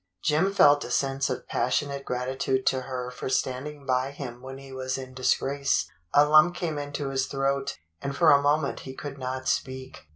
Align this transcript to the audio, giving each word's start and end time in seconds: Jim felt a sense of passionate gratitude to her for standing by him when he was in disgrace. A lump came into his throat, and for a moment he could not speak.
Jim 0.23 0.51
felt 0.51 0.83
a 0.83 0.89
sense 0.89 1.29
of 1.29 1.45
passionate 1.47 2.05
gratitude 2.05 2.65
to 2.65 2.81
her 2.81 3.11
for 3.11 3.29
standing 3.29 3.85
by 3.85 4.09
him 4.09 4.41
when 4.41 4.57
he 4.57 4.73
was 4.73 4.97
in 4.97 5.13
disgrace. 5.13 5.87
A 6.11 6.25
lump 6.27 6.55
came 6.55 6.79
into 6.79 7.09
his 7.09 7.27
throat, 7.27 7.77
and 8.01 8.17
for 8.17 8.31
a 8.31 8.41
moment 8.41 8.79
he 8.79 8.95
could 8.95 9.19
not 9.19 9.47
speak. 9.47 10.07